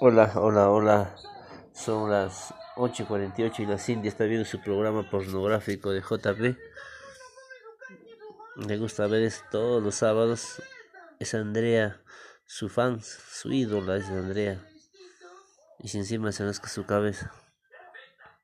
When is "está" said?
4.08-4.24